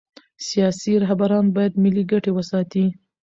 [0.47, 2.85] سیاسي رهبران باید ملي ګټې وساتي